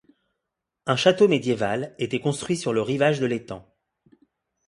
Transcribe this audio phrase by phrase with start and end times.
[0.87, 3.71] Un château médiéval était construit sur le rivage de l'étang.